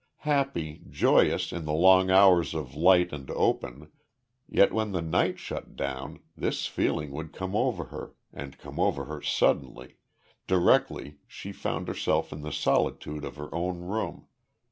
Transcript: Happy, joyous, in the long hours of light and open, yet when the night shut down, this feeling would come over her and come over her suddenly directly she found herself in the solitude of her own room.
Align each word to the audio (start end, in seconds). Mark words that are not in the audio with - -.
Happy, 0.25 0.81
joyous, 0.89 1.51
in 1.51 1.65
the 1.65 1.71
long 1.73 2.09
hours 2.09 2.55
of 2.55 2.73
light 2.73 3.13
and 3.13 3.29
open, 3.29 3.91
yet 4.49 4.73
when 4.73 4.93
the 4.93 4.99
night 5.03 5.37
shut 5.37 5.75
down, 5.75 6.19
this 6.35 6.65
feeling 6.65 7.11
would 7.11 7.31
come 7.31 7.55
over 7.55 7.83
her 7.93 8.15
and 8.33 8.57
come 8.57 8.79
over 8.79 9.05
her 9.05 9.21
suddenly 9.21 9.97
directly 10.47 11.19
she 11.27 11.51
found 11.51 11.87
herself 11.87 12.33
in 12.33 12.41
the 12.41 12.51
solitude 12.51 13.23
of 13.23 13.35
her 13.35 13.53
own 13.53 13.81
room. 13.81 14.25